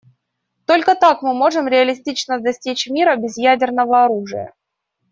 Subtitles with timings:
[0.65, 4.51] Только так мы можем реалистично достичь мира без ядерного оружия.